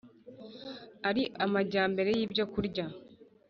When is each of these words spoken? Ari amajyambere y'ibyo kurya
Ari 1.09 1.23
amajyambere 1.45 2.09
y'ibyo 2.17 2.43
kurya 2.53 2.85